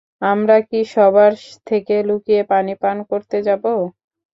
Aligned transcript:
আমরা 0.31 0.57
কি 0.69 0.79
সবার 0.93 1.31
থেকে 1.67 1.95
লুকিয়ে 2.07 2.41
পানি 2.51 2.73
পান 2.81 2.97
করতে 3.09 3.37
যাব? 3.47 3.63